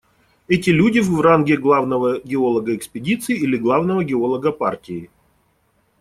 [0.47, 5.11] Эти люди в ранге главного геолога экспедиции или главного геолога партии.